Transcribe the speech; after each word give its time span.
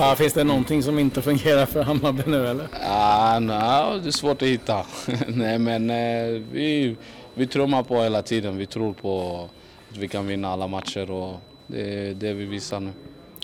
Ja, 0.00 0.14
finns 0.16 0.32
det 0.32 0.44
någonting 0.44 0.82
som 0.82 0.98
inte 0.98 1.22
fungerar 1.22 1.66
för 1.66 1.82
Hammarby 1.82 2.22
nu 2.26 2.46
eller? 2.46 2.68
Ah, 2.82 3.38
nej, 3.38 4.00
det 4.00 4.08
är 4.08 4.10
svårt 4.10 4.42
att 4.42 4.48
hitta. 4.48 4.86
nej, 5.28 5.58
men 5.58 5.90
eh, 5.90 6.42
vi, 6.52 6.96
vi 7.34 7.46
trummar 7.46 7.82
på 7.82 8.02
hela 8.02 8.22
tiden. 8.22 8.56
Vi 8.56 8.66
tror 8.66 8.92
på 8.92 9.42
att 9.90 9.96
vi 9.96 10.08
kan 10.08 10.26
vinna 10.26 10.48
alla 10.48 10.66
matcher 10.66 11.10
och 11.10 11.36
det 11.66 12.08
är 12.08 12.14
det 12.14 12.32
vi 12.32 12.44
visar 12.44 12.80
nu. 12.80 12.92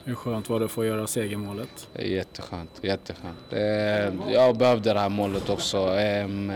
Hur 0.05 0.15
skönt 0.15 0.49
var 0.49 0.59
det 0.59 0.65
att 0.65 0.71
få 0.71 0.85
göra 0.85 1.07
segermålet? 1.07 1.89
Jätteskönt, 1.99 2.71
jätteskönt. 2.83 3.39
Jag 4.33 4.57
behövde 4.57 4.93
det 4.93 5.01
här 5.01 5.09
målet 5.09 5.51
också. 5.51 5.79
Ehm, 5.79 6.53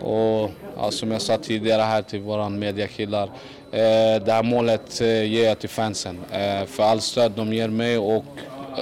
och 0.00 0.50
ja, 0.76 0.90
som 0.90 1.10
jag 1.10 1.22
sa 1.22 1.36
tidigare 1.36 1.82
här 1.82 2.02
till 2.02 2.20
våra 2.20 2.48
mediakillar, 2.48 3.26
eh, 3.72 4.24
det 4.24 4.32
här 4.32 4.42
målet 4.42 5.00
eh, 5.00 5.24
ger 5.24 5.48
jag 5.48 5.58
till 5.58 5.68
fansen. 5.68 6.20
För 6.66 6.82
all 6.82 7.00
stöd 7.00 7.32
de 7.36 7.52
ger 7.52 7.68
mig 7.68 7.98
och 7.98 8.24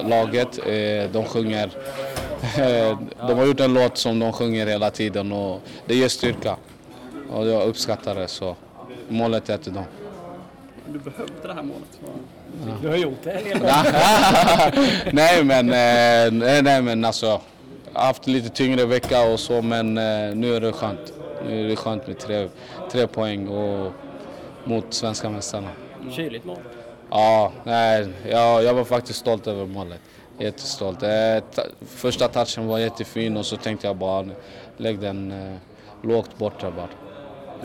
laget, 0.03 0.59
eh, 0.67 1.11
de 1.11 1.25
sjunger. 1.25 1.69
de 3.27 3.33
har 3.37 3.45
gjort 3.45 3.59
en 3.59 3.73
låt 3.73 3.97
som 3.97 4.19
de 4.19 4.33
sjunger 4.33 4.67
hela 4.67 4.89
tiden 4.89 5.31
och 5.31 5.61
det 5.85 5.95
ger 5.95 6.07
styrka. 6.07 6.55
Och 7.31 7.47
jag 7.47 7.67
uppskattar 7.67 8.15
det 8.15 8.27
så 8.27 8.55
målet 9.09 9.49
är 9.49 9.57
till 9.57 9.73
dem. 9.73 9.83
Du 10.87 10.99
behövde 10.99 11.47
det 11.47 11.53
här 11.53 11.63
målet. 11.63 11.99
Ja. 12.65 12.73
Du 12.81 12.87
har 12.87 12.95
gjort 12.95 13.23
det 13.23 13.41
nej 15.13 15.43
men, 15.43 15.69
eh, 15.69 16.61
nej 16.63 16.81
men 16.81 17.05
alltså. 17.05 17.41
Jag 17.93 17.99
har 17.99 18.07
haft 18.07 18.27
lite 18.27 18.49
tyngre 18.49 18.85
vecka 18.85 19.21
och 19.21 19.39
så 19.39 19.61
men 19.61 19.97
eh, 19.97 20.35
nu 20.35 20.55
är 20.55 20.61
det 20.61 20.71
skönt. 20.71 21.13
Nu 21.47 21.65
är 21.65 21.69
det 21.69 21.75
skönt 21.75 22.07
med 22.07 22.19
tre, 22.19 22.49
tre 22.91 23.07
poäng 23.07 23.47
och, 23.47 23.91
mot 24.63 24.93
svenska 24.93 25.29
mästarna. 25.29 25.69
Kyligt 26.11 26.45
mål. 26.45 26.57
Ja, 27.13 27.51
nej, 27.63 28.07
jag, 28.29 28.63
jag 28.63 28.73
var 28.73 28.83
faktiskt 28.83 29.19
stolt 29.19 29.47
över 29.47 29.65
målet. 29.65 29.99
Jättestolt. 30.37 31.03
Eh, 31.03 31.43
första 31.87 32.27
touchen 32.27 32.67
var 32.67 32.79
jättefin 32.79 33.37
och 33.37 33.45
så 33.45 33.57
tänkte 33.57 33.87
jag 33.87 33.95
bara 33.95 34.29
lägg 34.77 34.99
den 34.99 35.31
eh, 35.31 35.57
lågt 36.01 36.37
borta 36.37 36.71
bara. 36.71 36.89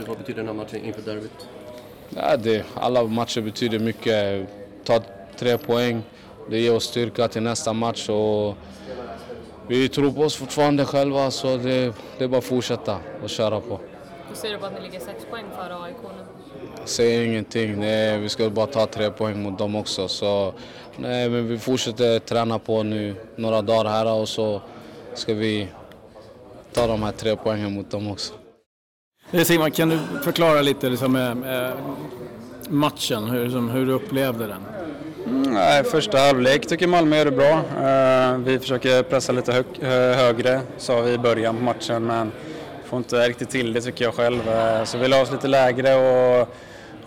Vad 0.06 0.18
betyder 0.18 0.42
den 0.42 0.46
här 0.46 0.54
matchen 0.54 0.84
inför 0.84 1.02
derbyt? 1.02 1.48
Ja, 2.08 2.36
det, 2.36 2.64
alla 2.74 3.02
matcher 3.04 3.40
betyder 3.40 3.78
mycket. 3.78 4.48
Ta 4.84 5.00
tre 5.36 5.58
poäng, 5.58 6.02
det 6.50 6.58
ger 6.58 6.74
oss 6.74 6.84
styrka 6.84 7.28
till 7.28 7.42
nästa 7.42 7.72
match. 7.72 8.08
Och 8.08 8.54
vi 9.68 9.88
tror 9.88 10.10
på 10.12 10.20
oss 10.20 10.36
fortfarande 10.36 10.84
själva 10.84 11.30
så 11.30 11.56
det, 11.56 11.94
det 12.18 12.24
är 12.24 12.28
bara 12.28 12.38
att 12.38 12.44
fortsätta 12.44 12.98
och 13.22 13.30
köra 13.30 13.60
på. 13.60 13.80
Hur 14.28 14.34
ser 14.34 14.50
du 14.50 14.58
på 14.58 14.66
att 14.66 14.74
ni 14.74 14.80
ligger 14.80 15.00
sex 15.00 15.26
poäng 15.30 15.44
före 15.56 15.82
AIK 15.82 15.96
nu? 16.02 16.45
Säger 16.86 17.24
ingenting. 17.24 17.80
Nej, 17.80 18.18
vi 18.18 18.28
ska 18.28 18.50
bara 18.50 18.66
ta 18.66 18.86
tre 18.86 19.10
poäng 19.10 19.42
mot 19.42 19.58
dem 19.58 19.76
också. 19.76 20.08
Så, 20.08 20.54
nej, 20.96 21.28
men 21.28 21.48
vi 21.48 21.58
fortsätter 21.58 22.18
träna 22.18 22.58
på 22.58 22.82
nu 22.82 23.14
några 23.36 23.62
dagar 23.62 23.90
här 23.90 24.12
och 24.12 24.28
så 24.28 24.62
ska 25.14 25.34
vi 25.34 25.68
ta 26.72 26.86
de 26.86 27.02
här 27.02 27.12
tre 27.12 27.36
poängen 27.36 27.74
mot 27.74 27.90
dem 27.90 28.10
också. 28.10 28.34
Simon, 29.44 29.70
kan 29.70 29.88
du 29.88 29.98
förklara 30.24 30.62
lite 30.62 30.88
liksom, 30.88 31.16
eh, 31.16 31.70
matchen, 32.68 33.24
hur, 33.24 33.44
liksom, 33.44 33.70
hur 33.70 33.86
du 33.86 33.92
upplevde 33.92 34.46
den? 34.46 34.62
Mm, 35.26 35.84
första 35.84 36.18
halvlek 36.18 36.66
tycker 36.66 36.86
Malmö 36.86 37.16
gör 37.16 37.24
det 37.24 37.30
bra. 37.30 37.52
Eh, 37.88 38.38
vi 38.38 38.58
försöker 38.58 39.02
pressa 39.02 39.32
lite 39.32 39.52
hög, 39.52 39.64
högre, 40.16 40.60
sa 40.78 41.00
vi 41.00 41.12
i 41.12 41.18
början 41.18 41.56
på 41.56 41.62
matchen, 41.62 42.06
men 42.06 42.32
får 42.84 42.98
inte 42.98 43.28
riktigt 43.28 43.50
till 43.50 43.72
det 43.72 43.80
tycker 43.80 44.04
jag 44.04 44.14
själv. 44.14 44.48
Eh, 44.48 44.84
så 44.84 44.98
vi 44.98 45.08
la 45.08 45.22
oss 45.22 45.32
lite 45.32 45.48
lägre 45.48 45.94
och 45.94 46.48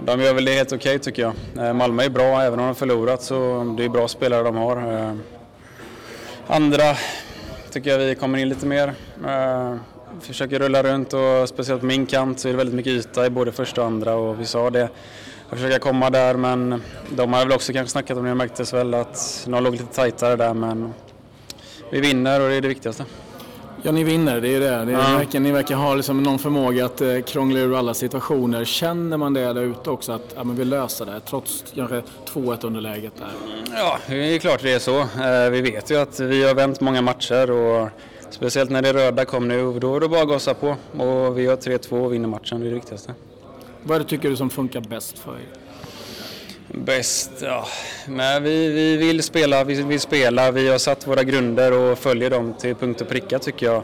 de 0.06 0.22
gör 0.22 0.34
väl 0.34 0.46
det 0.46 0.52
helt 0.52 0.72
okej 0.72 0.96
okay, 0.96 1.00
tycker 1.00 1.22
jag. 1.22 1.34
Eh, 1.68 1.74
Malmö 1.74 2.04
är 2.04 2.10
bra, 2.10 2.42
även 2.42 2.60
om 2.60 2.66
de 2.66 2.76
förlorat 2.76 3.22
så 3.22 3.64
det 3.78 3.86
är 3.86 3.90
bra 3.90 4.08
spelare 4.08 4.44
de 4.44 4.56
har. 4.56 4.78
Eh, 4.78 5.16
andra 6.48 6.84
tycker 7.72 7.90
jag 7.90 7.98
vi 7.98 8.16
kommer 8.16 8.38
in 8.38 8.50
lite 8.50 8.66
mer. 8.66 8.94
Eh, 9.28 9.76
försöker 10.22 10.60
rulla 10.60 10.84
runt 10.84 11.14
och 11.14 11.50
speciellt 11.50 11.82
på 11.82 11.86
min 11.86 12.06
kant 12.06 12.40
så 12.40 12.48
är 12.48 12.52
det 12.52 12.58
väldigt 12.58 12.76
mycket 12.76 12.92
yta 12.92 13.26
i 13.26 13.30
både 13.30 13.52
första 13.52 13.82
och 13.82 13.88
andra 13.88 14.16
och 14.16 14.40
vi 14.40 14.46
sa 14.46 14.70
det. 14.70 14.90
Jag 15.50 15.60
försöker 15.60 15.80
komma 15.80 16.10
där 16.10 16.36
men 16.36 16.84
de 17.10 17.34
har 17.34 17.46
väl 17.46 17.52
också 17.56 17.74
kanske 17.74 17.92
snackat 17.92 18.18
om 18.18 18.26
det, 18.26 18.36
märktes 18.36 18.74
väl 18.74 18.94
att 18.94 19.48
de 19.48 19.64
låg 19.64 19.74
lite 19.74 19.96
tajtare 19.96 20.36
där 20.36 20.54
men 20.54 20.94
vi 21.92 22.00
vinner 22.00 22.42
och 22.42 22.50
det 22.50 22.56
är 22.56 22.62
det 22.62 22.68
viktigaste. 22.68 23.06
Ja, 23.84 23.92
ni 23.92 24.04
vinner, 24.04 24.42
det 24.42 24.56
är 24.56 24.60
det. 24.60 24.66
det 24.66 24.72
är, 24.72 25.12
ja. 25.12 25.18
verkar, 25.18 25.40
ni 25.40 25.52
verkar 25.52 25.76
ha 25.76 25.96
liksom 25.96 26.24
någon 26.24 26.40
förmåga 26.40 26.86
att 26.86 27.02
eh, 27.02 27.20
krångla 27.20 27.60
ur 27.60 27.76
alla 27.76 27.94
situationer. 27.94 28.66
Känner 28.66 29.18
man 29.18 29.34
det 29.34 29.54
där 29.54 29.62
ute 29.62 29.90
också, 29.90 30.12
att 30.12 30.34
ja, 30.36 30.44
men 30.44 30.56
vi 30.56 30.66
löser 30.66 31.06
det, 31.06 31.20
trots 31.20 31.64
kanske 31.76 32.02
2-1 32.34 32.66
underläget 32.66 33.14
där? 33.18 33.30
Ja, 33.76 34.00
det 34.08 34.36
är 34.36 34.40
klart 34.40 34.62
det 34.64 34.74
är 34.74 34.80
så. 34.80 35.00
Eh, 35.00 35.50
vi 35.52 35.62
vet 35.62 35.92
ju 35.92 35.98
att 36.02 36.20
vi 36.20 36.44
har 36.44 36.56
vänt 36.56 36.82
många 36.82 37.02
matcher 37.02 37.52
och 37.52 37.90
Speciellt 38.32 38.70
när 38.70 38.82
det 38.82 38.94
röda 38.94 39.26
kom 39.26 39.48
nu, 39.48 39.80
då 39.80 39.96
är 39.96 40.00
det 40.00 40.08
bara 40.08 40.22
att 40.22 40.30
gasa 40.30 40.54
på. 40.54 40.68
Och 40.98 41.38
vi 41.38 41.48
har 41.48 41.56
3-2 41.56 42.06
och 42.06 42.14
vinner 42.14 42.28
matchen, 42.28 42.60
det 42.60 42.66
är 42.66 42.70
det 42.70 42.76
viktigaste. 42.76 43.14
Vad 43.84 43.96
är 43.96 44.00
det 44.00 44.10
tycker 44.10 44.30
du 44.30 44.36
som 44.36 44.50
funkar 44.50 44.82
bäst 44.82 45.20
för 45.20 45.32
er? 45.32 45.59
Bäst? 46.74 47.32
Ja, 47.42 47.68
men 48.08 48.44
vi, 48.44 48.68
vi 48.72 48.98
vill 48.98 49.24
spela, 49.24 49.64
vi 49.64 49.82
vill 49.84 50.00
spela. 50.00 50.52
Vi 50.52 50.70
har 50.70 50.78
satt 50.78 51.08
våra 51.08 51.24
grunder 51.24 51.72
och 51.72 51.98
följer 51.98 52.30
dem 52.30 52.54
till 52.54 52.76
punkt 52.76 53.02
och 53.02 53.10
pricka 53.10 53.40
tycker 53.40 53.66
jag. 53.66 53.84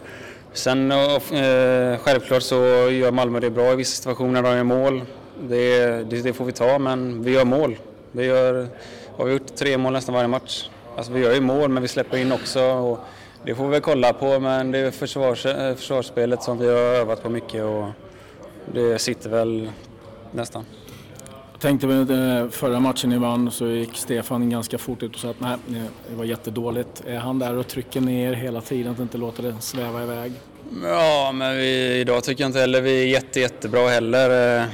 Sen 0.53 0.91
eh, 0.91 1.97
självklart 1.97 2.43
så 2.43 2.55
gör 2.89 3.11
Malmö 3.11 3.39
det 3.39 3.49
bra 3.49 3.73
i 3.73 3.75
vissa 3.75 3.95
situationer, 3.95 4.43
de 4.43 4.55
gör 4.55 4.63
mål. 4.63 5.01
Det, 5.49 5.87
det, 6.09 6.21
det, 6.21 6.33
får 6.33 6.45
vi 6.45 6.51
ta, 6.51 6.79
men 6.79 7.23
vi 7.23 7.31
gör 7.31 7.45
mål. 7.45 7.77
Vi 8.11 8.25
gör, 8.25 8.67
har 9.17 9.25
vi 9.25 9.33
gjort 9.33 9.55
tre 9.55 9.77
mål 9.77 9.93
nästan 9.93 10.15
varje 10.15 10.27
match. 10.27 10.69
Alltså 10.97 11.11
vi 11.11 11.19
gör 11.19 11.33
ju 11.33 11.41
mål, 11.41 11.69
men 11.69 11.81
vi 11.81 11.87
släpper 11.87 12.17
in 12.17 12.31
också. 12.31 12.61
Och 12.63 12.99
det 13.45 13.55
får 13.55 13.67
vi 13.67 13.81
kolla 13.81 14.13
på, 14.13 14.39
men 14.39 14.71
det 14.71 14.79
är 14.79 14.91
försvars, 14.91 15.45
eh, 15.45 15.75
försvarsspelet 15.75 16.43
som 16.43 16.57
vi 16.57 16.67
har 16.67 16.77
övat 16.77 17.23
på 17.23 17.29
mycket 17.29 17.63
och 17.63 17.85
det 18.73 18.99
sitter 18.99 19.29
väl 19.29 19.71
nästan. 20.31 20.65
Jag 21.55 21.61
tänkte 21.61 21.87
väl 21.87 22.11
eh, 22.11 22.49
förra 22.49 22.79
matchen 22.79 23.09
ni 23.09 23.17
vann 23.17 23.51
så 23.51 23.67
gick 23.67 23.97
Stefan 23.97 24.49
ganska 24.49 24.77
fort 24.77 25.03
ut 25.03 25.13
och 25.13 25.19
sa 25.19 25.29
att 25.29 25.39
nej, 25.39 25.57
det 26.09 26.15
var 26.15 26.25
jättedåligt. 26.25 27.03
Är 27.07 27.17
han 27.17 27.39
där 27.39 27.57
och 27.57 27.67
trycker 27.67 28.01
ner 28.01 28.33
hela 28.33 28.61
tiden, 28.61 28.91
att 28.91 28.99
inte 28.99 29.17
låta 29.17 29.41
det 29.41 29.55
sväva 29.59 30.03
iväg? 30.03 30.31
Ja, 30.83 31.31
men 31.33 31.57
vi, 31.57 31.99
idag 31.99 32.23
tycker 32.23 32.43
jag 32.43 32.49
inte 32.49 32.59
heller 32.59 32.81
vi 32.81 33.01
är 33.01 33.07
jätte, 33.07 33.39
jättebra 33.39 33.87
heller. 33.87 34.29
Eh, 34.59 34.67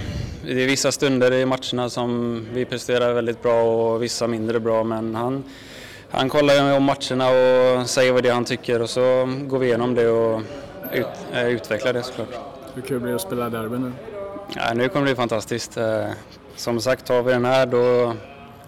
det 0.46 0.64
är 0.64 0.68
vissa 0.68 0.92
stunder 0.92 1.34
i 1.34 1.46
matcherna 1.46 1.90
som 1.90 2.42
vi 2.54 2.66
presterar 2.66 3.14
väldigt 3.14 3.42
bra 3.42 3.64
och 3.64 4.04
vissa 4.04 4.28
mindre 4.28 4.60
bra, 4.60 4.84
men 4.84 5.16
han 5.16 5.44
han 6.12 6.30
kollar 6.30 6.78
om 6.78 6.84
matcherna 6.84 7.30
och 7.30 7.90
säger 7.90 8.12
vad 8.14 8.24
det 8.24 8.30
han 8.30 8.46
tycker 8.46 8.82
och 8.82 8.90
så 8.90 9.30
går 9.42 9.60
vi 9.60 9.68
igenom 9.68 9.96
det 9.96 10.08
och 10.08 10.42
ut, 10.94 11.08
äh, 11.34 11.48
utvecklar 11.50 11.94
det 11.94 12.04
såklart. 12.04 12.30
Hur 12.74 12.82
kul 12.82 13.00
blir 13.00 13.10
det 13.10 13.16
att 13.16 13.22
spela 13.22 13.50
derby 13.50 13.78
nu? 13.78 13.92
Ja, 14.56 14.74
nu 14.74 14.90
kommer 14.90 15.06
det 15.06 15.12
bli 15.12 15.16
fantastiskt. 15.16 15.78
Eh, 15.78 16.10
som 16.56 16.82
sagt, 16.82 17.06
tar 17.06 17.24
vi 17.24 17.32
den 17.32 17.46
här 17.46 17.66
då, 17.66 18.14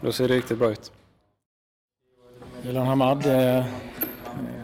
då 0.02 0.12
ser 0.12 0.28
det 0.28 0.36
riktigt 0.36 0.58
bra 0.58 0.72
ut. 0.72 0.92
Milan 2.62 2.88
Hamad, 2.88 3.26
eh, 3.26 3.66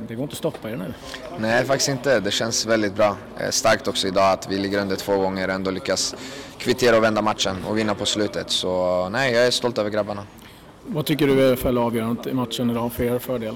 det 0.07 0.15
går 0.15 0.23
inte 0.23 0.33
att 0.33 0.37
stoppa 0.37 0.69
er 0.69 0.75
nu. 0.75 0.93
Nej, 1.37 1.65
faktiskt 1.65 1.89
inte. 1.89 2.19
Det 2.19 2.31
känns 2.31 2.65
väldigt 2.65 2.95
bra. 2.95 3.17
Starkt 3.49 3.87
också 3.87 4.07
idag 4.07 4.31
att 4.31 4.51
vi 4.51 4.57
ligger 4.57 4.81
under 4.81 4.95
två 4.95 5.17
gånger 5.17 5.47
och 5.47 5.53
ändå 5.53 5.71
lyckas 5.71 6.15
kvittera 6.57 6.97
och 6.97 7.03
vända 7.03 7.21
matchen 7.21 7.55
och 7.67 7.77
vinna 7.77 7.95
på 7.95 8.05
slutet. 8.05 8.49
Så 8.49 9.09
nej, 9.09 9.33
jag 9.33 9.47
är 9.47 9.51
stolt 9.51 9.77
över 9.77 9.89
grabbarna. 9.89 10.23
Vad 10.85 11.05
tycker 11.05 11.27
du 11.27 11.51
är 11.51 11.55
för 11.55 11.77
avgörandet 11.85 12.27
i 12.27 12.33
matchen 12.33 12.69
idag 12.69 12.91
för 12.93 13.03
er 13.03 13.19
fördel? 13.19 13.55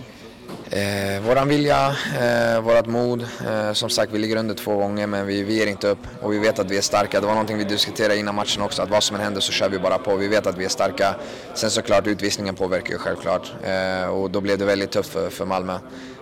Eh, 0.75 1.21
våran 1.21 1.47
vilja, 1.47 1.95
eh, 2.21 2.61
vårat 2.61 2.87
mod. 2.87 3.21
Eh, 3.21 3.73
som 3.73 3.89
sagt, 3.89 4.11
vi 4.11 4.17
ligger 4.17 4.35
under 4.35 4.55
två 4.55 4.77
gånger 4.77 5.07
men 5.07 5.27
vi, 5.27 5.43
vi 5.43 5.53
ger 5.53 5.67
inte 5.67 5.87
upp 5.87 5.99
och 6.21 6.33
vi 6.33 6.39
vet 6.39 6.59
att 6.59 6.71
vi 6.71 6.77
är 6.77 6.81
starka. 6.81 7.21
Det 7.21 7.27
var 7.27 7.33
någonting 7.33 7.57
vi 7.57 7.63
diskuterade 7.63 8.17
innan 8.17 8.35
matchen 8.35 8.61
också, 8.61 8.81
att 8.81 8.89
vad 8.89 9.03
som 9.03 9.15
än 9.15 9.21
händer 9.21 9.41
så 9.41 9.51
kör 9.51 9.69
vi 9.69 9.79
bara 9.79 9.97
på. 9.97 10.15
Vi 10.15 10.27
vet 10.27 10.47
att 10.47 10.57
vi 10.57 10.65
är 10.65 10.69
starka. 10.69 11.15
Sen 11.53 11.71
såklart, 11.71 12.07
utvisningen 12.07 12.55
påverkar 12.55 12.91
ju 12.91 12.97
självklart 12.97 13.53
eh, 13.63 14.05
och 14.05 14.31
då 14.31 14.41
blev 14.41 14.57
det 14.57 14.65
väldigt 14.65 14.91
tufft 14.91 15.09
för, 15.09 15.29
för 15.29 15.45
Malmö. 15.45 15.79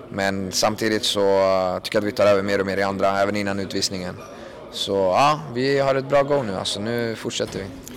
Men 0.10 0.52
samtidigt 0.52 1.04
så 1.04 1.22
uh, 1.22 1.80
tycker 1.80 1.98
jag 1.98 2.02
att 2.02 2.08
vi 2.08 2.12
tar 2.12 2.26
över 2.26 2.44
mer 2.44 2.60
och 2.60 2.66
mer 2.66 2.78
i 2.78 2.84
andra, 2.84 3.22
även 3.22 3.36
innan 3.36 3.60
utvisningen. 3.60 4.18
Så 4.72 4.94
ja, 4.94 5.40
vi 5.54 5.80
har 5.80 5.96
ett 5.96 6.10
bra 6.10 6.24
go 6.24 6.44
nu, 6.44 6.56
alltså 6.56 6.80
nu 6.80 7.16
fortsätter 7.16 7.60
vi. 7.60 7.91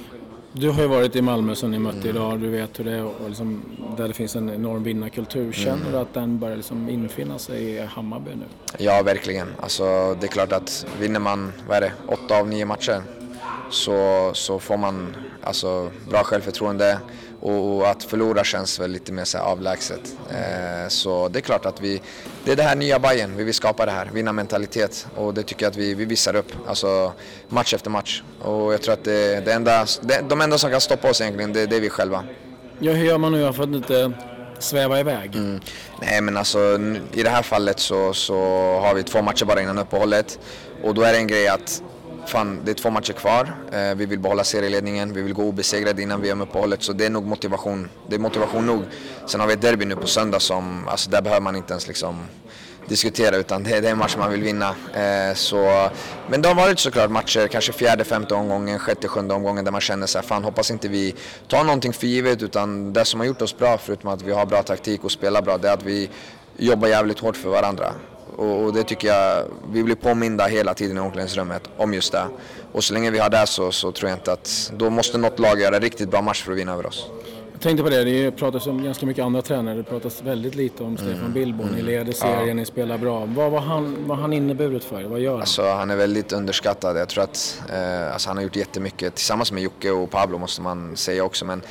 Du 0.57 0.71
har 0.71 0.83
ju 0.83 0.89
varit 0.89 1.17
i 1.17 1.23
Malmö 1.23 1.55
som 1.55 1.71
ni 1.71 1.79
mötte 1.79 1.97
mm. 1.99 2.09
idag, 2.09 2.41
du 2.41 2.51
vet 2.51 2.79
hur 2.79 2.85
det 2.85 2.93
är 2.93 3.05
och 3.05 3.29
liksom, 3.29 3.63
där 3.97 4.09
det 4.09 4.15
finns 4.15 4.37
en 4.37 4.51
enorm 4.51 4.83
vinnarkultur. 4.83 5.53
Känner 5.53 5.77
mm. 5.77 5.93
du 5.93 5.99
att 5.99 6.15
den 6.15 6.39
börjar 6.39 6.57
liksom 6.57 6.89
infinna 6.89 7.39
sig 7.39 7.63
i 7.63 7.81
Hammarby 7.81 8.31
nu? 8.35 8.45
Ja, 8.79 9.03
verkligen. 9.03 9.49
Alltså, 9.61 10.17
det 10.21 10.27
är 10.27 10.29
klart 10.29 10.53
att 10.53 10.87
vinner 11.01 11.21
man, 11.21 11.53
vad 11.69 11.77
är 11.77 11.81
det, 11.81 11.93
åtta 12.07 12.39
av 12.39 12.49
nio 12.49 12.65
matcher 12.65 13.03
så, 13.71 14.31
så 14.35 14.59
får 14.59 14.77
man 14.77 15.17
alltså, 15.43 15.91
bra 16.11 16.25
självförtroende 16.25 16.99
och, 17.45 17.91
att 17.91 18.05
förlora 18.05 18.45
känns 18.45 18.81
väl 18.81 18.91
lite 18.91 19.13
mer 19.13 19.25
så 19.25 19.39
avlägset. 19.39 20.17
Eh, 20.31 20.89
så 20.89 21.29
det 21.29 21.39
är 21.39 21.41
klart 21.41 21.67
att 21.67 21.81
vi, 21.81 22.03
det 22.45 22.53
är 22.53 22.57
det 22.57 22.63
här 22.63 22.77
nya 22.77 22.99
Bayern 22.99 23.37
vi 23.37 23.45
vill 23.45 23.55
skapa 23.55 23.87
det 23.87 23.93
här, 23.93 24.11
vinna 24.13 24.33
mentalitet 24.33 25.07
och 25.17 25.35
det 25.35 25.43
tycker 25.43 25.65
jag 25.67 25.71
att 25.71 25.77
vi, 25.77 25.95
vi 25.95 26.05
visar 26.05 26.37
upp, 26.37 26.53
alltså 26.69 27.13
match 27.49 27.75
efter 27.75 27.91
match. 27.91 28.23
Och 28.43 28.73
jag 28.73 28.83
tror 28.83 28.95
att 28.95 29.05
det, 29.05 29.45
det 29.45 29.53
enda, 29.53 29.87
det, 30.01 30.25
de 30.29 30.41
enda 30.41 30.59
som 30.59 30.71
kan 30.71 30.81
stoppa 30.81 31.11
oss 31.11 31.21
egentligen, 31.21 31.53
det, 31.53 31.67
det 31.67 31.77
är 31.77 31.81
vi 31.81 31.91
själva. 31.91 32.25
Ja, 32.79 32.93
hur 32.93 33.05
gör 33.05 33.19
man 33.19 33.33
nu 33.33 33.53
för 33.53 33.63
att 33.63 33.69
inte 33.69 34.13
sväva 34.59 35.01
iväg? 35.01 35.37
Mm. 35.37 35.61
Nej 36.01 36.21
men 36.21 36.37
alltså 36.37 36.59
i 37.13 37.23
det 37.23 37.31
här 37.31 37.43
fallet 37.43 37.81
så, 37.81 38.13
så 38.13 38.35
har 38.83 38.95
vi 38.95 39.03
två 39.03 39.23
matcher 39.23 39.45
bara 39.45 39.63
innan 39.63 39.79
uppehållet 39.79 40.39
och 40.83 40.95
då 40.95 41.03
är 41.03 41.13
det 41.13 41.19
en 41.19 41.27
grej 41.27 41.49
att 41.49 41.83
fan 42.29 42.61
det 42.65 42.71
är 42.71 42.75
två 42.75 42.91
matcher 42.91 43.13
kvar, 43.13 43.55
eh, 43.73 43.95
vi 43.95 44.07
vill 44.07 44.19
behålla 44.19 44.45
serieledningen, 44.45 45.13
vi 45.13 45.23
vill 45.23 45.33
gå 45.33 45.43
obesegrade 45.43 46.03
innan 46.03 46.21
VM-uppehållet 46.21 46.83
så 46.83 46.93
det 46.93 47.07
är 47.07 47.11
nog 47.11 47.27
motivation, 47.27 47.89
det 48.09 48.15
är 48.15 48.21
motivation 48.21 48.67
nog. 48.67 48.83
Sen 49.27 49.41
har 49.41 49.47
vi 49.47 49.53
ett 49.53 49.63
derby 49.63 49.85
nu 49.85 49.97
på 49.97 50.07
söndag 50.07 50.41
som, 50.41 50.89
alltså 50.89 51.11
där 51.11 51.23
behöver 51.23 51.41
man 51.41 51.57
inte 51.57 51.73
ens 51.73 51.89
liksom 51.89 52.19
diskutera 52.89 53.37
utan 53.37 53.63
det, 53.63 53.81
det 53.81 53.89
är 53.89 53.93
en 53.93 53.99
match 53.99 54.17
man 54.19 54.31
vill 54.31 54.43
vinna. 54.43 54.75
Eh, 54.95 55.35
så, 55.35 55.91
men 56.29 56.43
det 56.43 56.49
har 56.49 56.55
varit 56.55 56.79
såklart 56.79 57.11
matcher, 57.11 57.49
kanske 57.49 57.73
fjärde, 57.73 58.05
femte 58.05 58.35
omgången, 58.35 58.79
sjätte, 58.79 59.09
sjunde 59.09 59.35
omgången 59.35 59.65
där 59.65 59.73
man 59.73 59.81
känner 59.81 60.07
så 60.07 60.19
här, 60.19 60.27
fan 60.27 60.45
hoppas 60.45 60.71
inte 60.71 60.89
vi 60.89 61.15
tar 61.49 61.65
någonting 61.65 61.93
för 61.93 62.07
givet 62.07 62.43
utan 62.43 62.93
det 62.93 63.05
som 63.05 63.21
har 63.21 63.27
gjort 63.27 63.43
oss 63.43 63.59
bra 63.59 63.79
förutom 63.79 64.11
att 64.11 64.23
vi 64.23 64.33
har 64.33 64.47
bra 64.47 64.63
taktik 64.63 65.05
och 65.05 65.13
spelar 65.13 65.43
bra 65.43 65.59
det 65.59 65.69
är 65.69 65.75
att 65.75 65.83
vi 65.83 66.11
jobbar 66.57 66.89
jävligt 66.89 67.19
hårt 67.19 67.37
för 67.37 67.49
varandra. 67.49 67.93
Och, 68.37 68.65
och 68.65 68.73
det 68.73 68.83
tycker 68.83 69.09
jag, 69.09 69.45
vi 69.73 69.85
blir 69.85 69.95
påminda 69.95 70.47
hela 70.47 70.75
tiden 70.75 70.97
i 70.97 71.01
omklädningsrummet 71.01 71.71
om 71.77 71.95
just 71.95 72.13
det. 72.13 72.25
Och 72.73 72.85
så 72.85 72.95
länge 72.95 73.11
vi 73.11 73.19
har 73.19 73.31
det 73.31 73.47
så, 73.47 73.73
så 73.73 73.93
tror 73.93 74.11
jag 74.11 74.19
inte 74.19 74.33
att, 74.33 74.73
då 74.77 74.91
måste 74.91 75.19
något 75.19 75.39
lag 75.39 75.61
göra 75.61 75.77
en 75.77 75.83
riktigt 75.83 76.11
bra 76.11 76.23
match 76.23 76.43
för 76.43 76.53
att 76.53 76.59
vinna 76.59 76.73
över 76.73 76.87
oss. 76.87 77.07
Jag 77.53 77.61
tänkte 77.61 77.83
på 77.83 77.91
det, 77.91 78.05
det 78.05 78.31
pratas 78.31 78.67
om 78.67 78.85
ganska 78.85 79.07
mycket 79.07 79.25
andra 79.25 79.43
tränare. 79.43 79.75
Det 79.75 79.83
pratas 79.83 80.23
väldigt 80.23 80.55
lite 80.55 80.83
om 80.83 80.97
Stefan 80.97 81.33
Billborn. 81.33 81.69
Ni 81.77 81.83
leder 81.83 82.13
serien, 82.13 82.57
ni 82.57 82.65
spelar 82.65 82.99
bra. 82.99 83.25
Vad 83.27 83.53
har 83.53 83.61
han, 83.61 83.97
vad 84.07 84.19
han 84.19 84.33
inneburit 84.33 84.85
för 84.85 85.01
er? 85.01 85.05
Vad 85.05 85.21
gör 85.21 85.33
han? 85.33 85.41
Alltså, 85.41 85.63
han 85.63 85.91
är 85.91 85.97
väldigt 85.97 86.33
underskattad. 86.33 86.97
Jag 86.97 87.09
tror 87.09 87.25
att 87.25 87.63
eh, 87.73 88.13
alltså, 88.13 88.29
han 88.31 88.37
har 88.37 88.45
gjort 88.45 88.57
jättemycket 88.57 89.15
tillsammans 89.15 89.53
med 89.53 89.63
Jocke 89.63 89.91
och 89.91 90.11
Pablo 90.11 90.39
måste 90.39 90.63
man 90.63 90.97
säga 90.97 91.25
också. 91.25 91.45
Men 91.45 91.63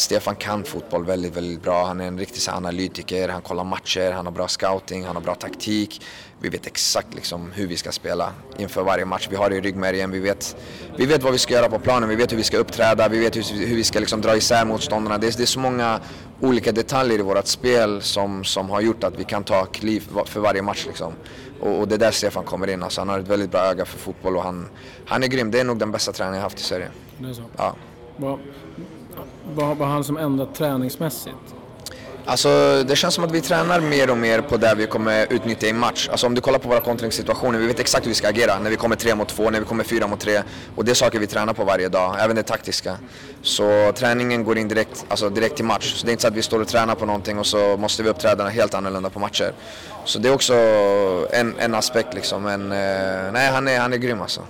Stefan 0.00 0.36
kan 0.36 0.64
fotboll 0.64 1.04
väldigt, 1.04 1.36
väldigt 1.36 1.62
bra. 1.62 1.84
Han 1.84 2.00
är 2.00 2.06
en 2.06 2.18
riktig 2.18 2.50
analytiker, 2.50 3.28
han 3.28 3.42
kollar 3.42 3.64
matcher, 3.64 4.12
han 4.12 4.26
har 4.26 4.32
bra 4.32 4.48
scouting, 4.48 5.04
han 5.04 5.16
har 5.16 5.22
bra 5.22 5.34
taktik. 5.34 6.02
Vi 6.40 6.48
vet 6.48 6.66
exakt 6.66 7.14
liksom, 7.14 7.52
hur 7.52 7.66
vi 7.66 7.76
ska 7.76 7.92
spela 7.92 8.32
inför 8.58 8.82
varje 8.82 9.04
match. 9.04 9.28
Vi 9.30 9.36
har 9.36 9.50
det 9.50 9.56
i 9.56 9.60
ryggmärgen, 9.60 10.10
vi 10.10 10.18
vet, 10.18 10.56
vi 10.96 11.06
vet 11.06 11.22
vad 11.22 11.32
vi 11.32 11.38
ska 11.38 11.54
göra 11.54 11.68
på 11.68 11.78
planen, 11.78 12.08
vi 12.08 12.16
vet 12.16 12.32
hur 12.32 12.36
vi 12.36 12.42
ska 12.42 12.58
uppträda, 12.58 13.08
vi 13.08 13.18
vet 13.18 13.36
hur, 13.36 13.66
hur 13.66 13.76
vi 13.76 13.84
ska 13.84 14.00
liksom, 14.00 14.20
dra 14.20 14.36
isär 14.36 14.64
motståndarna. 14.64 15.18
Det 15.18 15.26
är, 15.26 15.36
det 15.36 15.42
är 15.42 15.46
så 15.46 15.60
många 15.60 16.00
olika 16.40 16.72
detaljer 16.72 17.18
i 17.18 17.22
vårt 17.22 17.46
spel 17.46 18.02
som, 18.02 18.44
som 18.44 18.70
har 18.70 18.80
gjort 18.80 19.04
att 19.04 19.18
vi 19.18 19.24
kan 19.24 19.44
ta 19.44 19.64
kliv 19.64 20.08
för 20.24 20.40
varje 20.40 20.62
match. 20.62 20.86
Liksom. 20.86 21.12
Och, 21.60 21.78
och 21.78 21.88
det 21.88 21.94
är 21.94 21.98
där 21.98 22.10
Stefan 22.10 22.44
kommer 22.44 22.70
in. 22.70 22.82
Alltså, 22.82 23.00
han 23.00 23.08
har 23.08 23.18
ett 23.18 23.28
väldigt 23.28 23.50
bra 23.50 23.60
öga 23.60 23.84
för 23.84 23.98
fotboll 23.98 24.36
och 24.36 24.42
han, 24.42 24.68
han 25.06 25.22
är 25.22 25.26
grym. 25.26 25.50
Det 25.50 25.60
är 25.60 25.64
nog 25.64 25.78
den 25.78 25.92
bästa 25.92 26.12
tränaren 26.12 26.36
jag 26.36 26.42
haft 26.42 26.60
i 26.60 26.62
Sverige. 26.62 26.88
Det 27.18 27.28
är 27.28 27.32
så. 27.32 27.42
Ja. 27.56 27.74
Vad, 28.16 28.38
vad 29.54 29.78
har 29.78 29.86
han 29.86 30.04
som 30.04 30.16
ändrat 30.16 30.54
träningsmässigt? 30.54 31.54
Alltså, 32.28 32.82
det 32.86 32.96
känns 32.96 33.14
som 33.14 33.24
att 33.24 33.30
vi 33.32 33.40
tränar 33.40 33.80
mer 33.80 34.10
och 34.10 34.16
mer 34.16 34.40
på 34.40 34.56
det 34.56 34.74
vi 34.74 34.86
kommer 34.86 35.26
utnyttja 35.32 35.66
i 35.66 35.72
match. 35.72 36.08
Alltså, 36.10 36.26
om 36.26 36.34
du 36.34 36.40
kollar 36.40 36.58
på 36.58 36.68
våra 36.68 36.80
kontringssituationer, 36.80 37.58
vi 37.58 37.66
vet 37.66 37.80
exakt 37.80 38.06
hur 38.06 38.10
vi 38.10 38.14
ska 38.14 38.28
agera 38.28 38.58
när 38.58 38.70
vi 38.70 38.76
kommer 38.76 38.96
tre 38.96 39.14
mot 39.14 39.28
två, 39.28 39.50
när 39.50 39.60
vi 39.60 39.66
kommer 39.66 39.84
fyra 39.84 40.06
mot 40.06 40.20
tre. 40.20 40.42
Och 40.76 40.84
det 40.84 40.90
är 40.90 40.94
saker 40.94 41.18
vi 41.18 41.26
tränar 41.26 41.52
på 41.52 41.64
varje 41.64 41.88
dag, 41.88 42.16
även 42.20 42.36
det 42.36 42.42
taktiska. 42.42 42.96
Så 43.42 43.92
träningen 43.94 44.44
går 44.44 44.58
in 44.58 44.68
direkt, 44.68 45.04
alltså 45.08 45.30
direkt 45.30 45.56
till 45.56 45.64
match. 45.64 45.94
Så 45.94 46.06
det 46.06 46.10
är 46.10 46.12
inte 46.12 46.22
så 46.22 46.28
att 46.28 46.34
vi 46.34 46.42
står 46.42 46.60
och 46.60 46.68
tränar 46.68 46.94
på 46.94 47.06
någonting 47.06 47.38
och 47.38 47.46
så 47.46 47.76
måste 47.76 48.02
vi 48.02 48.08
uppträda 48.08 48.48
helt 48.48 48.74
annorlunda 48.74 49.10
på 49.10 49.18
matcher. 49.18 49.52
Så 50.04 50.18
det 50.18 50.28
är 50.28 50.34
också 50.34 50.54
en, 51.32 51.54
en 51.58 51.74
aspekt 51.74 52.14
liksom. 52.14 52.42
Men 52.42 52.62
eh, 52.72 53.32
nej, 53.32 53.50
han 53.52 53.68
är, 53.68 53.80
han 53.80 53.92
är 53.92 53.96
grym 53.96 54.22
alltså. 54.22 54.40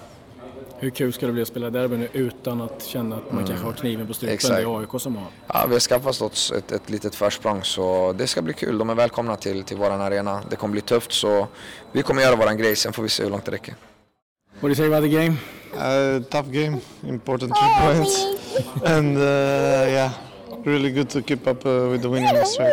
Hur 0.80 0.90
kul 0.90 1.12
ska 1.12 1.26
det 1.26 1.32
bli 1.32 1.42
att 1.42 1.48
spela 1.48 1.70
derby 1.70 1.96
nu 1.96 2.08
utan 2.12 2.60
att 2.60 2.84
känna 2.84 3.16
att 3.16 3.32
man 3.32 3.46
kanske 3.46 3.66
har 3.66 3.72
kniven 3.72 4.06
på 4.06 4.14
strupen? 4.14 4.34
Exakt. 4.34 4.54
Det 4.54 4.62
är 4.62 4.80
AIK 4.80 5.00
som 5.00 5.16
har. 5.16 5.26
Ja, 5.46 5.64
vi 5.66 5.72
har 5.72 5.80
skaffat 5.80 6.22
oss 6.22 6.52
ett, 6.52 6.72
ett 6.72 6.90
litet 6.90 7.14
försprång 7.14 7.64
så 7.64 8.12
det 8.18 8.26
ska 8.26 8.42
bli 8.42 8.52
kul. 8.52 8.78
De 8.78 8.90
är 8.90 8.94
välkomna 8.94 9.36
till, 9.36 9.64
till 9.64 9.76
våran 9.76 10.00
arena. 10.00 10.42
Det 10.50 10.56
kommer 10.56 10.72
bli 10.72 10.80
tufft 10.80 11.12
så 11.12 11.46
vi 11.92 12.02
kommer 12.02 12.22
göra 12.22 12.36
våran 12.36 12.56
grej, 12.56 12.76
sen 12.76 12.92
får 12.92 13.02
vi 13.02 13.08
se 13.08 13.22
hur 13.22 13.30
långt 13.30 13.44
det 13.44 13.52
räcker. 13.52 13.74
What 14.60 14.62
do 14.62 14.68
you 14.68 14.74
say 14.74 14.86
about 14.86 15.02
the 15.10 15.16
game? 15.16 15.36
Uh, 15.74 16.22
tough 16.22 16.50
game, 16.50 16.80
important 17.02 17.52
three 17.54 17.86
points, 17.86 18.26
and 18.84 19.16
uh, 19.16 19.22
yeah, 19.88 20.10
really 20.64 20.90
good 20.90 21.08
to 21.10 21.22
keep 21.22 21.46
up 21.46 21.66
uh, 21.66 21.90
with 21.90 22.02
the 22.02 22.08
winning 22.08 22.44
streak. 22.44 22.72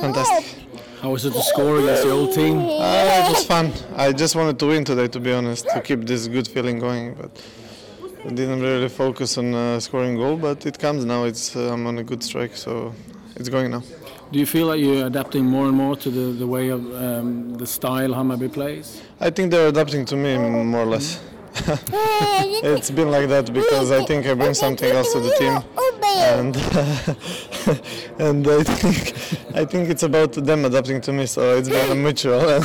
Fantastic. 0.00 0.59
How 1.02 1.10
was 1.10 1.24
it 1.24 1.32
to 1.32 1.42
score 1.42 1.78
against 1.78 2.02
the 2.02 2.10
old 2.10 2.34
team? 2.34 2.58
Uh, 2.58 3.24
it 3.24 3.30
was 3.30 3.44
fun. 3.46 3.72
I 3.96 4.12
just 4.12 4.36
wanted 4.36 4.58
to 4.58 4.66
win 4.66 4.84
today, 4.84 5.08
to 5.08 5.18
be 5.18 5.32
honest, 5.32 5.66
to 5.70 5.80
keep 5.80 6.04
this 6.04 6.28
good 6.28 6.46
feeling 6.46 6.78
going. 6.78 7.14
But 7.14 7.30
I 8.26 8.28
didn't 8.28 8.60
really 8.60 8.90
focus 8.90 9.38
on 9.38 9.54
uh, 9.54 9.80
scoring 9.80 10.16
goal, 10.16 10.36
but 10.36 10.66
it 10.66 10.78
comes 10.78 11.06
now. 11.06 11.24
It's 11.24 11.56
uh, 11.56 11.72
I'm 11.72 11.86
on 11.86 11.96
a 11.98 12.04
good 12.04 12.22
strike, 12.22 12.54
so 12.54 12.94
it's 13.36 13.48
going 13.48 13.70
now. 13.70 13.82
Do 14.30 14.38
you 14.38 14.44
feel 14.44 14.66
like 14.66 14.80
you're 14.80 15.06
adapting 15.06 15.46
more 15.46 15.66
and 15.68 15.76
more 15.76 15.96
to 15.96 16.10
the, 16.10 16.32
the 16.32 16.46
way 16.46 16.68
of 16.68 16.80
um, 16.94 17.54
the 17.54 17.66
style 17.66 18.10
Hammarby 18.10 18.52
plays? 18.52 19.02
I 19.20 19.30
think 19.30 19.50
they're 19.50 19.68
adapting 19.68 20.04
to 20.04 20.16
me 20.16 20.36
more 20.36 20.82
or 20.82 20.86
less. 20.86 21.18
it's 22.62 22.90
been 22.90 23.10
like 23.10 23.28
that 23.28 23.52
because 23.52 23.90
I 23.90 24.04
think 24.04 24.26
I 24.26 24.34
bring 24.34 24.54
something 24.54 24.88
else 24.90 25.12
to 25.12 25.20
the 25.20 25.30
team, 25.38 25.62
and 26.30 26.56
and 28.20 28.46
I 28.46 28.62
think 28.62 29.56
I 29.56 29.64
think 29.64 29.88
it's 29.90 30.04
about 30.04 30.32
them 30.32 30.64
adapting 30.64 31.00
to 31.02 31.12
me. 31.12 31.26
So 31.26 31.56
it's 31.56 31.68
been 31.68 31.90
a 31.90 31.94
mutual. 31.94 32.40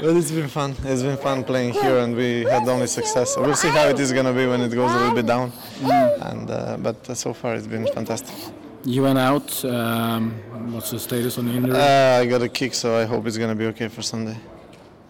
but 0.00 0.16
it's 0.16 0.30
been 0.30 0.48
fun. 0.48 0.76
It's 0.84 1.02
been 1.02 1.16
fun 1.16 1.42
playing 1.42 1.72
here, 1.72 1.98
and 1.98 2.14
we 2.14 2.44
had 2.44 2.68
only 2.68 2.86
success. 2.86 3.34
So 3.34 3.42
we'll 3.42 3.56
see 3.56 3.68
how 3.68 3.88
it 3.88 3.98
is 3.98 4.12
gonna 4.12 4.32
be 4.32 4.46
when 4.46 4.60
it 4.60 4.72
goes 4.72 4.92
a 4.92 4.98
little 4.98 5.14
bit 5.14 5.26
down. 5.26 5.52
And 5.82 6.50
uh, 6.50 6.76
but 6.78 7.10
uh, 7.10 7.14
so 7.14 7.34
far 7.34 7.56
it's 7.56 7.66
been 7.66 7.86
fantastic. 7.92 8.36
You 8.84 9.02
went 9.02 9.18
out. 9.18 9.64
Um, 9.64 10.32
what's 10.72 10.92
the 10.92 11.00
status 11.00 11.38
on 11.38 11.46
the 11.46 11.52
injury? 11.52 11.76
Uh, 11.76 12.20
I 12.20 12.26
got 12.26 12.42
a 12.42 12.48
kick, 12.48 12.74
so 12.74 12.96
I 12.96 13.04
hope 13.04 13.26
it's 13.26 13.36
gonna 13.36 13.56
be 13.56 13.66
okay 13.66 13.88
for 13.88 14.02
Sunday. 14.02 14.36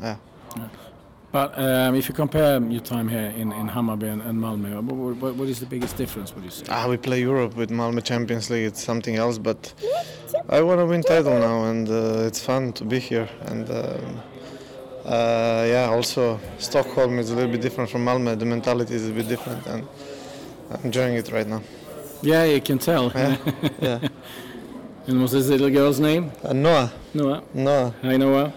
Yeah. 0.01 0.17
But 1.31 1.59
um, 1.59 1.95
if 1.95 2.09
you 2.09 2.15
compare 2.15 2.61
your 2.63 2.81
time 2.81 3.09
here 3.09 3.33
in, 3.37 3.53
in 3.53 3.69
Hammarby 3.69 4.11
and, 4.11 4.23
and 4.23 4.41
Malmö, 4.41 4.83
what, 4.83 5.17
what, 5.17 5.35
what 5.35 5.49
is 5.49 5.61
the 5.61 5.67
biggest 5.67 5.97
difference? 5.97 6.35
Would 6.35 6.45
you 6.45 6.51
say? 6.51 6.65
Ah, 6.71 6.89
we 6.89 6.97
play 6.97 7.21
Europe 7.21 7.55
with 7.55 7.71
Malmö 7.71 8.03
Champions 8.03 8.49
League. 8.49 8.65
It's 8.65 8.83
something 8.83 9.17
else, 9.17 9.37
but 9.37 9.75
I 10.49 10.63
want 10.63 10.81
to 10.81 10.87
win 10.87 11.03
title 11.03 11.39
now, 11.39 11.65
and 11.65 11.89
uh, 11.89 12.27
it's 12.27 12.41
fun 12.41 12.73
to 12.75 12.85
be 12.85 12.99
here. 12.99 13.29
And 13.43 13.69
um, 13.71 14.23
uh, 15.05 15.67
yeah, 15.69 15.91
also 15.91 16.41
Stockholm 16.59 17.19
is 17.19 17.31
a 17.31 17.35
little 17.35 17.51
bit 17.51 17.61
different 17.61 17.91
from 17.91 18.07
Malmö. 18.07 18.39
The 18.39 18.47
mentality 18.47 18.95
is 18.95 19.09
a 19.09 19.13
bit 19.13 19.29
different, 19.29 19.67
and 19.67 19.87
I'm 20.71 20.81
enjoying 20.85 21.17
it 21.17 21.31
right 21.31 21.47
now. 21.47 21.63
Yeah, 22.23 22.45
you 22.45 22.61
can 22.63 22.79
tell. 22.79 23.13
Yeah, 23.15 23.37
yeah. 23.81 24.09
and 25.07 25.21
what's 25.21 25.33
this 25.33 25.49
little 25.49 25.71
girl's 25.71 26.01
name? 26.01 26.33
Uh, 26.43 26.55
Noah, 26.55 26.93
Noah. 27.13 27.43
Noah. 27.53 27.95
Hi 28.03 28.17
Noah. 28.17 28.53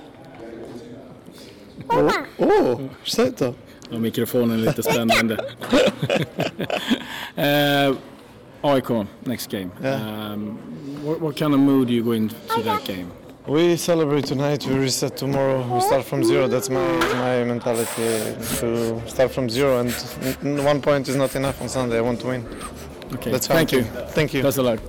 Oh, 1.88 2.12
oh, 2.38 2.80
säg 3.04 3.32
då. 3.38 3.54
Ja, 3.92 4.00
mikrofonen 4.00 4.52
är 4.60 4.66
lite 4.66 4.84
spännande. 4.84 5.38
uh, 7.38 7.96
AIK, 8.62 8.90
next 9.24 9.52
game. 9.52 9.70
Yeah. 9.84 10.32
Um, 10.34 10.58
what, 11.04 11.22
what 11.22 11.36
kind 11.38 11.54
of 11.54 11.60
mood 11.60 11.88
do 11.88 11.94
you 11.94 12.04
go 12.04 12.14
into 12.14 12.36
that 12.64 12.86
game? 12.86 13.08
We 13.48 13.78
celebrate 13.78 14.28
tonight. 14.28 14.68
We 14.68 14.76
reset 14.76 15.18
tomorrow. 15.18 15.76
We 15.76 15.82
start 15.82 16.06
from 16.06 16.24
zero. 16.24 16.48
That's 16.48 16.70
my 16.70 16.98
my 17.16 17.44
mentality 17.44 18.36
to 18.60 19.02
start 19.08 19.32
from 19.32 19.50
zero. 19.50 19.80
And 19.80 19.92
one 20.64 20.80
point 20.82 21.08
is 21.08 21.16
not 21.16 21.36
enough 21.36 21.62
on 21.62 21.70
Sunday. 21.70 21.98
I 21.98 22.02
want 22.02 22.20
to 22.20 22.28
win. 22.28 22.46
Okay, 23.14 23.32
That's 23.32 23.48
thank 23.48 23.72
you. 23.72 23.84
Thank 24.14 24.34
you. 24.34 24.44
That's 24.44 24.58
a 24.58 24.62
luck. 24.64 24.80